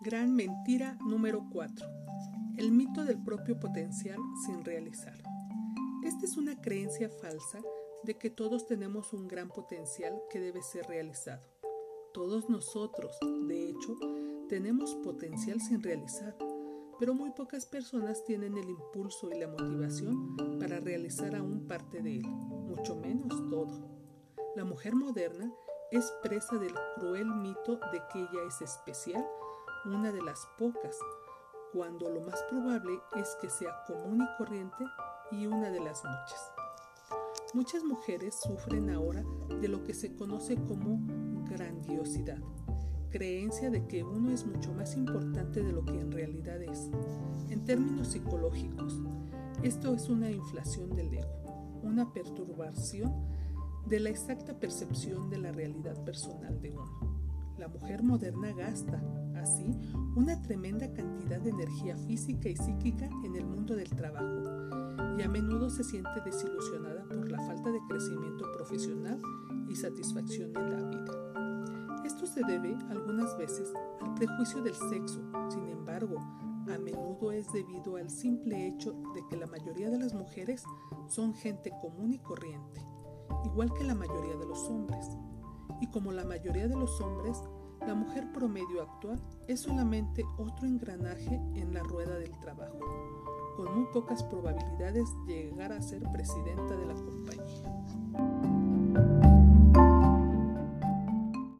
[0.00, 1.84] Gran mentira número 4.
[2.56, 5.20] El mito del propio potencial sin realizar.
[6.04, 7.60] Esta es una creencia falsa
[8.04, 11.42] de que todos tenemos un gran potencial que debe ser realizado.
[12.14, 13.18] Todos nosotros,
[13.48, 13.96] de hecho,
[14.48, 16.36] tenemos potencial sin realizar,
[17.00, 22.18] pero muy pocas personas tienen el impulso y la motivación para realizar aún parte de
[22.18, 23.88] él, mucho menos todo.
[24.54, 25.52] La mujer moderna
[25.90, 29.26] es presa del cruel mito de que ella es especial
[29.86, 30.98] una de las pocas,
[31.72, 34.84] cuando lo más probable es que sea común y corriente
[35.30, 36.52] y una de las muchas.
[37.54, 39.24] Muchas mujeres sufren ahora
[39.60, 41.00] de lo que se conoce como
[41.48, 42.38] grandiosidad,
[43.10, 46.90] creencia de que uno es mucho más importante de lo que en realidad es.
[47.48, 49.00] En términos psicológicos,
[49.62, 53.38] esto es una inflación del ego, una perturbación
[53.86, 57.18] de la exacta percepción de la realidad personal de uno.
[57.58, 59.02] La mujer moderna gasta,
[59.34, 59.74] así,
[60.14, 64.78] una tremenda cantidad de energía física y psíquica en el mundo del trabajo
[65.18, 69.20] y a menudo se siente desilusionada por la falta de crecimiento profesional
[69.68, 72.04] y satisfacción en la vida.
[72.04, 75.20] Esto se debe algunas veces al prejuicio del sexo,
[75.50, 76.16] sin embargo,
[76.72, 80.62] a menudo es debido al simple hecho de que la mayoría de las mujeres
[81.08, 82.84] son gente común y corriente,
[83.44, 85.06] igual que la mayoría de los hombres.
[85.80, 87.42] Y como la mayoría de los hombres,
[87.86, 92.78] la mujer promedio actual es solamente otro engranaje en la rueda del trabajo,
[93.56, 98.47] con muy pocas probabilidades de llegar a ser presidenta de la compañía.